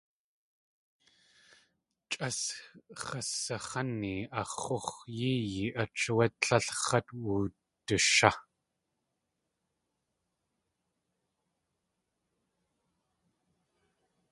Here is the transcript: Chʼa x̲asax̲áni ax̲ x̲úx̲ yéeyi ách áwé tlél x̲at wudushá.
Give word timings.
Chʼa 2.09 2.29
x̲asax̲áni 3.01 4.15
ax̲ 4.41 4.55
x̲úx̲ 4.63 4.95
yéeyi 5.17 5.65
ách 5.81 6.03
áwé 6.11 6.25
tlél 6.41 6.63
x̲at 6.79 7.07
wudushá. 7.23 8.31